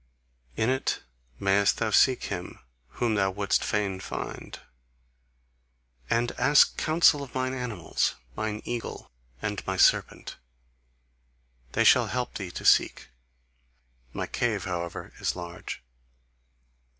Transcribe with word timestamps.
In 0.57 0.71
it 0.71 1.03
mayest 1.39 1.77
thou 1.77 1.91
seek 1.91 2.23
him 2.23 2.57
whom 2.93 3.13
thou 3.13 3.29
wouldst 3.29 3.63
fain 3.63 3.99
find. 3.99 4.59
And 6.09 6.31
ask 6.39 6.75
counsel 6.75 7.21
of 7.21 7.35
mine 7.35 7.53
animals, 7.53 8.15
mine 8.35 8.63
eagle 8.65 9.11
and 9.43 9.63
my 9.67 9.77
serpent: 9.77 10.37
they 11.73 11.83
shall 11.83 12.07
help 12.07 12.33
thee 12.33 12.49
to 12.49 12.65
seek. 12.65 13.09
My 14.11 14.25
cave 14.25 14.65
however 14.65 15.13
is 15.19 15.35
large. 15.35 15.83